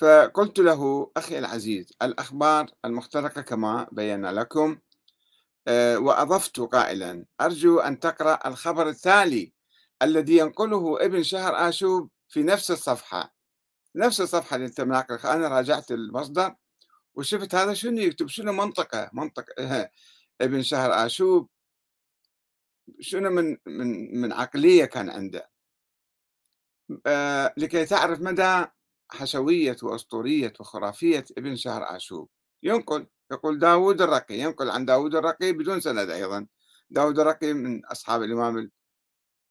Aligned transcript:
فقلت 0.00 0.58
له 0.58 1.10
أخي 1.16 1.38
العزيز 1.38 1.92
الأخبار 2.02 2.70
المختلقة 2.84 3.42
كما 3.42 3.86
بينا 3.92 4.32
لكم 4.32 4.78
آه، 5.68 5.98
وأضفت 5.98 6.60
قائلا 6.60 7.24
أرجو 7.40 7.78
أن 7.80 8.00
تقرأ 8.00 8.48
الخبر 8.48 8.88
التالي 8.88 9.52
الذي 10.02 10.36
ينقله 10.36 11.04
ابن 11.04 11.22
شهر 11.22 11.68
آشوب 11.68 12.10
في 12.28 12.42
نفس 12.42 12.70
الصفحة. 12.70 13.34
نفس 13.96 14.20
الصفحة 14.20 14.56
اللي 14.56 14.66
أنت 14.66 14.80
مناقل 14.80 15.28
أنا 15.28 15.48
راجعت 15.48 15.90
المصدر 15.90 16.54
وشفت 17.14 17.54
هذا 17.54 17.74
شنو 17.74 17.98
يكتب 18.00 18.28
شنو 18.28 18.52
منطقة 18.52 19.10
منطقة 19.12 19.54
ابن 20.40 20.62
شهر 20.62 21.06
آشوب 21.06 21.48
شنو 23.00 23.30
من 23.30 23.56
من 23.66 24.20
من 24.20 24.32
عقلية 24.32 24.84
كان 24.84 25.10
عنده. 25.10 25.50
آه 27.06 27.54
لكي 27.56 27.84
تعرف 27.86 28.20
مدى 28.20 28.66
حشوية 29.14 29.76
وأسطورية 29.82 30.52
وخرافية 30.60 31.24
ابن 31.38 31.56
شهر 31.56 31.96
آشوب 31.96 32.28
ينقل 32.62 33.06
يقول 33.32 33.58
داود 33.58 34.02
الرقي 34.02 34.34
ينقل 34.34 34.70
عن 34.70 34.84
داود 34.84 35.14
الرقي 35.14 35.52
بدون 35.52 35.80
سند 35.80 36.10
أيضا. 36.10 36.46
داود 36.90 37.18
الرقي 37.18 37.52
من 37.52 37.86
أصحاب 37.86 38.22
الإمام 38.22 38.70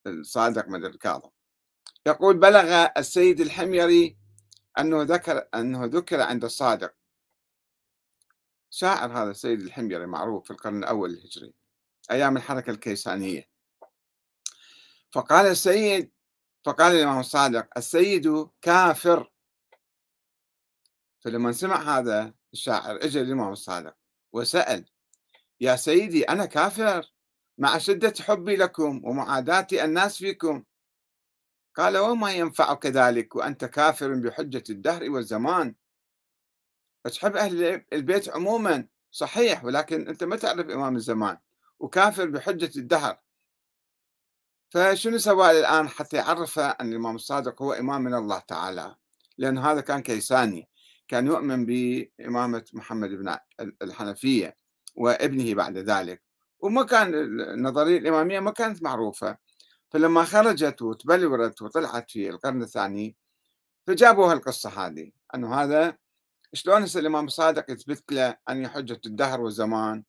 الصادق 0.07 0.67
من 0.67 0.85
الكاظم. 0.85 1.29
يقول 2.07 2.37
بلغ 2.37 2.87
السيد 2.97 3.41
الحميري 3.41 4.17
أنه 4.79 5.03
ذكر 5.03 5.47
أنه 5.55 5.85
ذكر 5.85 6.21
عند 6.21 6.43
الصادق. 6.43 6.93
شاعر 8.69 9.11
هذا 9.11 9.31
السيد 9.31 9.61
الحميري 9.61 10.05
معروف 10.05 10.45
في 10.45 10.51
القرن 10.51 10.77
الأول 10.77 11.09
الهجري 11.09 11.53
أيام 12.11 12.37
الحركة 12.37 12.71
الكيسانية. 12.71 13.49
فقال 15.11 15.45
السيد 15.45 16.11
فقال 16.65 16.95
الإمام 16.95 17.19
الصادق 17.19 17.67
السيد 17.77 18.47
كافر 18.61 19.31
فلما 21.19 21.51
سمع 21.51 21.97
هذا 21.97 22.33
الشاعر 22.53 22.95
اجى 22.95 23.21
الإمام 23.21 23.51
الصادق 23.51 23.95
وسأل 24.33 24.85
يا 25.61 25.75
سيدي 25.75 26.23
أنا 26.23 26.45
كافر؟ 26.45 27.13
مع 27.57 27.77
شدة 27.77 28.13
حبي 28.19 28.55
لكم 28.55 29.01
ومعاداتي 29.05 29.83
الناس 29.83 30.17
فيكم. 30.17 30.63
قال 31.75 31.97
وما 31.97 32.31
ينفعك 32.31 32.85
ذلك 32.85 33.35
وأنت 33.35 33.65
كافر 33.65 34.13
بحجة 34.13 34.63
الدهر 34.69 35.09
والزمان. 35.09 35.75
تحب 37.13 37.35
أهل 37.35 37.85
البيت 37.93 38.29
عموما؟ 38.29 38.87
صحيح 39.11 39.65
ولكن 39.65 40.07
أنت 40.07 40.23
ما 40.23 40.35
تعرف 40.35 40.69
إمام 40.69 40.95
الزمان 40.95 41.37
وكافر 41.79 42.29
بحجة 42.29 42.71
الدهر. 42.79 43.19
فشنو 44.69 45.17
سوى 45.17 45.51
الآن 45.51 45.89
حتى 45.89 46.17
يعرف 46.17 46.59
أن 46.59 46.89
الإمام 46.89 47.15
الصادق 47.15 47.61
هو 47.61 47.73
إمام 47.73 48.01
من 48.01 48.13
الله 48.13 48.39
تعالى؟ 48.39 48.95
لأن 49.37 49.57
هذا 49.57 49.81
كان 49.81 50.01
كيساني. 50.01 50.68
كان 51.09 51.27
يؤمن 51.27 51.65
بإمامة 51.65 52.65
محمد 52.73 53.09
بن 53.09 53.35
الحنفية 53.81 54.55
وابنه 54.95 55.53
بعد 55.53 55.77
ذلك 55.77 56.21
وما 56.59 56.83
كان 56.83 57.13
النظرية 57.41 57.97
الإمامية 57.97 58.39
ما 58.39 58.51
كانت 58.51 58.83
معروفة. 58.83 59.37
فلما 59.91 60.23
خرجت 60.23 60.81
وتبلورت 60.81 61.61
وطلعت 61.61 62.11
في 62.11 62.29
القرن 62.29 62.61
الثاني 62.61 63.15
فجابوا 63.87 64.31
هالقصة 64.31 64.87
هذه 64.87 65.11
أنه 65.35 65.55
هذا 65.55 65.97
شلون 66.53 66.83
هسه 66.83 66.99
الإمام 66.99 67.25
الصادق 67.25 67.71
يثبت 67.71 68.11
له 68.11 68.37
أن 68.49 68.67
حجة 68.67 69.01
الدهر 69.05 69.41
والزمان؟ 69.41 70.03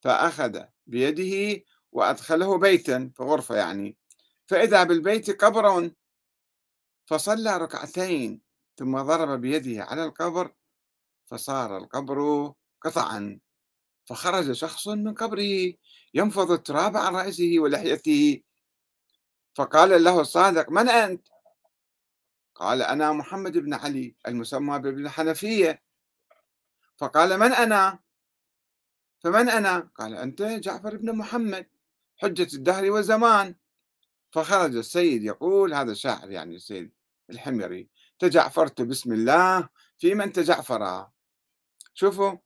فأخذ 0.00 0.62
بيده 0.86 1.64
وأدخله 1.92 2.58
بيتا 2.58 3.10
في 3.16 3.22
غرفة 3.22 3.56
يعني 3.56 3.96
فإذا 4.46 4.84
بالبيت 4.84 5.44
قبر 5.44 5.90
فصلى 7.06 7.56
ركعتين. 7.56 8.49
ثم 8.80 8.98
ضرب 9.02 9.40
بيده 9.40 9.84
على 9.84 10.04
القبر 10.04 10.52
فصار 11.26 11.76
القبر 11.76 12.52
قطعا 12.80 13.40
فخرج 14.06 14.52
شخص 14.52 14.88
من 14.88 15.14
قبره 15.14 15.72
ينفض 16.14 16.50
التراب 16.50 16.96
عن 16.96 17.14
رأسه 17.14 17.54
ولحيته 17.58 18.42
فقال 19.54 20.04
له 20.04 20.20
الصادق 20.20 20.70
من 20.70 20.88
أنت؟ 20.88 21.28
قال 22.54 22.82
أنا 22.82 23.12
محمد 23.12 23.58
بن 23.58 23.74
علي 23.74 24.16
المسمى 24.28 24.78
بابن 24.78 25.06
الحنفية 25.06 25.82
فقال 26.98 27.38
من 27.38 27.52
أنا؟ 27.52 27.98
فمن 29.24 29.48
أنا؟ 29.48 29.90
قال 29.94 30.14
أنت 30.14 30.42
جعفر 30.42 30.96
بن 30.96 31.16
محمد 31.16 31.66
حجة 32.16 32.48
الدهر 32.54 32.90
والزمان 32.90 33.54
فخرج 34.32 34.76
السيد 34.76 35.22
يقول 35.22 35.74
هذا 35.74 35.92
الشاعر 35.92 36.30
يعني 36.30 36.56
السيد 36.56 36.92
الحميري 37.30 37.88
تجعفرت 38.20 38.82
بسم 38.82 39.12
الله. 39.12 39.68
في 39.98 40.14
من 40.14 40.32
تجعفر 40.32 41.08
شوفوا 41.94 42.36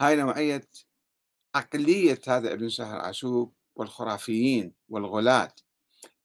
هاي 0.00 0.16
نوعية 0.16 0.68
عقلية 1.54 2.20
هذا 2.28 2.52
ابن 2.52 2.68
شهر 2.68 2.96
عاشوب 3.00 3.54
والخرافيين 3.76 4.74
والغلاة 4.88 5.54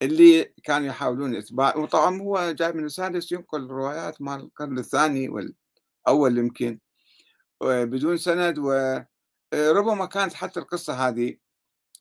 اللي 0.01 0.43
كانوا 0.63 0.87
يحاولون 0.87 1.35
إثبات 1.35 1.75
وطبعا 1.77 2.21
هو 2.21 2.51
جاي 2.51 2.71
من 2.71 2.85
السادس 2.85 3.31
ينقل 3.31 3.67
روايات 3.67 4.21
مال 4.21 4.39
القرن 4.39 4.79
الثاني 4.79 5.29
والأول 5.29 6.37
يمكن 6.37 6.79
بدون 7.61 8.17
سند 8.17 8.57
وربما 8.59 10.05
كانت 10.05 10.33
حتى 10.33 10.59
القصة 10.59 11.07
هذه 11.07 11.37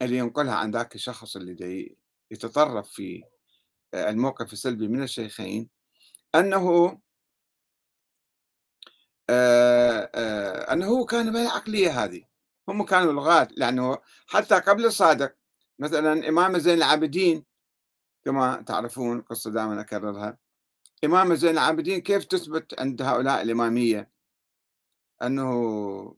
اللي 0.03 0.19
ينقلها 0.19 0.55
عن 0.55 0.71
ذاك 0.71 0.95
الشخص 0.95 1.37
اللي 1.37 1.97
يتطرف 2.31 2.89
في 2.89 3.23
الموقف 3.95 4.53
السلبي 4.53 4.89
من 4.89 5.03
الشيخين. 5.03 5.78
أنه 6.35 6.99
أنه 10.73 11.05
كان 11.05 11.33
بالعقلية 11.33 12.05
هذه. 12.05 12.25
هم 12.69 12.83
كانوا 12.85 13.13
لغات 13.13 13.59
لأنه 13.59 13.99
حتى 14.27 14.55
قبل 14.55 14.87
الصادق 14.87 15.35
مثلا 15.79 16.29
إمام 16.29 16.59
زين 16.59 16.75
العابدين 16.79 17.45
كما 18.25 18.63
تعرفون 18.63 19.21
قصة 19.23 19.51
دائما 19.51 19.81
أكررها. 19.81 20.39
إمام 21.05 21.35
زين 21.35 21.51
العابدين 21.51 22.01
كيف 22.01 22.25
تثبت 22.25 22.81
عند 22.81 23.03
هؤلاء 23.03 23.43
الإمامية؟ 23.43 24.11
أنه 25.23 26.17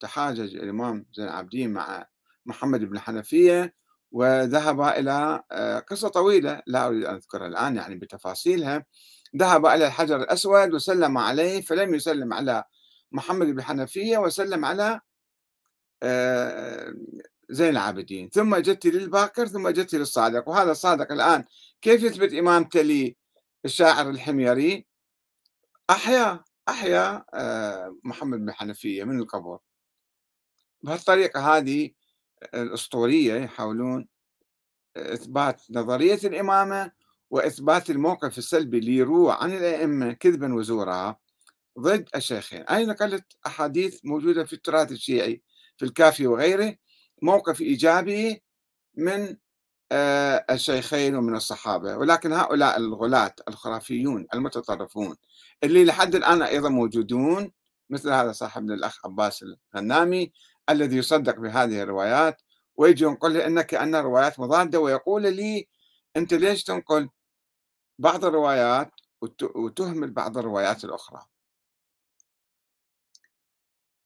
تحاجج 0.00 0.56
الإمام 0.56 1.06
زين 1.12 1.24
العابدين 1.24 1.72
مع 1.72 2.06
محمد 2.46 2.80
بن 2.84 2.98
حنفية 2.98 3.74
وذهب 4.12 4.80
إلى 4.80 5.42
آه، 5.52 5.78
قصة 5.78 6.08
طويلة 6.08 6.62
لا 6.66 6.86
أريد 6.86 7.04
أن 7.04 7.14
أذكرها 7.14 7.46
الآن 7.46 7.76
يعني 7.76 7.96
بتفاصيلها. 7.96 8.84
ذهب 9.36 9.66
إلى 9.66 9.86
الحجر 9.86 10.16
الأسود 10.16 10.74
وسلم 10.74 11.18
عليه 11.18 11.60
فلم 11.60 11.94
يسلم 11.94 12.32
على 12.32 12.64
محمد 13.12 13.46
بن 13.46 13.62
حنفية 13.62 14.18
وسلم 14.18 14.64
على 14.64 15.00
آه، 16.02 16.94
زين 17.50 17.68
العابدين. 17.68 18.30
ثم 18.30 18.56
جت 18.56 18.86
للباكر 18.86 19.46
ثم 19.46 19.68
جت 19.68 19.94
للصادق 19.94 20.48
وهذا 20.48 20.70
الصادق 20.72 21.12
الآن 21.12 21.44
كيف 21.82 22.02
يثبت 22.02 22.34
إمامته 22.34 23.14
للشاعر 23.64 24.10
الحميري؟ 24.10 24.86
أحيا 25.90 26.44
أحيا 26.68 27.24
آه، 27.34 27.96
محمد 28.04 28.38
بن 28.38 28.52
حنفية 28.52 29.04
من 29.04 29.18
القبر 29.20 29.58
بهالطريقة 30.82 31.56
هذه 31.56 31.90
الأسطورية 32.54 33.34
يحاولون 33.34 34.08
إثبات 34.96 35.62
نظرية 35.70 36.18
الإمامة 36.24 36.92
وإثبات 37.30 37.90
الموقف 37.90 38.38
السلبي 38.38 38.78
اللي 38.78 38.96
يروى 38.96 39.36
عن 39.40 39.52
الأئمة 39.52 40.12
كذبا 40.12 40.54
وزورا. 40.54 41.16
ضد 41.78 42.08
الشيخين. 42.14 42.62
أي 42.62 42.86
نقلت 42.86 43.24
أحاديث 43.46 44.00
موجودة 44.04 44.44
في 44.44 44.52
التراث 44.52 44.92
الشيعي 44.92 45.42
في 45.76 45.84
الكافي 45.84 46.26
وغيره. 46.26 46.76
موقف 47.22 47.60
إيجابي 47.60 48.42
من 48.96 49.36
آه، 49.92 50.44
الشيخين 50.50 51.14
ومن 51.16 51.36
الصحابة. 51.36 51.96
ولكن 51.96 52.32
هؤلاء 52.32 52.76
الغلاة 52.76 53.34
الخرافيون 53.48 54.26
المتطرفون 54.34 55.16
اللي 55.64 55.84
لحد 55.84 56.14
الآن 56.14 56.42
أيضا 56.42 56.68
موجودون 56.68 57.52
مثل 57.90 58.10
هذا 58.10 58.32
صاحبنا 58.32 58.74
الأخ 58.74 59.06
عباس 59.06 59.44
الغنامي 59.74 60.32
الذي 60.70 60.96
يصدق 60.96 61.36
بهذه 61.40 61.82
الروايات. 61.82 62.42
ويجي 62.76 63.04
ينقل 63.04 63.32
لي 63.32 63.46
أنك 63.46 63.74
أن 63.74 63.96
روايات 63.96 64.40
مضادة 64.40 64.80
ويقول 64.80 65.22
لي 65.22 65.68
أنت 66.16 66.34
ليش 66.34 66.64
تنقل 66.64 67.08
بعض 68.00 68.24
الروايات 68.24 68.90
وتهمل 69.54 70.10
بعض 70.10 70.38
الروايات 70.38 70.84
الأخرى. 70.84 71.22